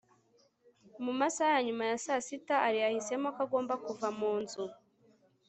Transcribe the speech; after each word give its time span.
mu 1.03 1.11
masaha 1.19 1.51
ya 1.55 1.61
nyuma 1.67 1.83
ya 1.91 1.97
saa 2.05 2.21
sita, 2.27 2.55
alain 2.65 2.83
yahisemo 2.85 3.27
ko 3.35 3.39
agomba 3.45 3.73
kuva 3.85 4.07
mu 4.19 4.31
nzu 4.41 4.65